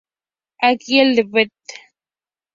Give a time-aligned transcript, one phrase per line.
[0.69, 1.53] Aquí, el Det.